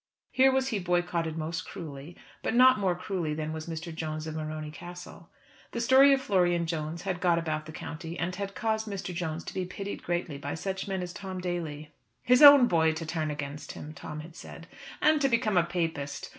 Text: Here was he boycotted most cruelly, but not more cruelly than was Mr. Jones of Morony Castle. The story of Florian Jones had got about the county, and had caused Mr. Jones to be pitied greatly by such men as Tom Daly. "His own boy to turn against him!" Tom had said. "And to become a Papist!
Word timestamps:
Here 0.31 0.51
was 0.51 0.69
he 0.69 0.79
boycotted 0.79 1.37
most 1.37 1.63
cruelly, 1.63 2.17
but 2.41 2.55
not 2.55 2.79
more 2.79 2.95
cruelly 2.95 3.35
than 3.35 3.53
was 3.53 3.67
Mr. 3.69 3.93
Jones 3.93 4.25
of 4.25 4.35
Morony 4.35 4.71
Castle. 4.71 5.29
The 5.73 5.79
story 5.79 6.11
of 6.11 6.19
Florian 6.19 6.65
Jones 6.65 7.03
had 7.03 7.19
got 7.21 7.37
about 7.37 7.67
the 7.67 7.71
county, 7.71 8.17
and 8.17 8.35
had 8.35 8.55
caused 8.55 8.87
Mr. 8.87 9.13
Jones 9.13 9.43
to 9.43 9.53
be 9.53 9.63
pitied 9.63 10.01
greatly 10.01 10.39
by 10.39 10.55
such 10.55 10.87
men 10.87 11.03
as 11.03 11.13
Tom 11.13 11.39
Daly. 11.39 11.91
"His 12.23 12.41
own 12.41 12.65
boy 12.67 12.93
to 12.93 13.05
turn 13.05 13.29
against 13.29 13.73
him!" 13.73 13.93
Tom 13.93 14.21
had 14.21 14.35
said. 14.35 14.65
"And 15.03 15.21
to 15.21 15.29
become 15.29 15.55
a 15.55 15.63
Papist! 15.63 16.29